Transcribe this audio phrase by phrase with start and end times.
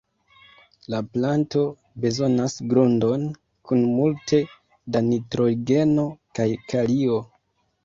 [0.93, 1.65] La planto
[2.05, 3.29] bezonas grundon
[3.71, 4.41] kun multe
[4.97, 6.09] da nitrogeno
[6.41, 7.25] kaj kalio.